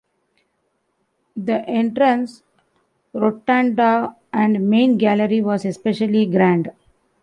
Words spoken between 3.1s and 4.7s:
rotunda and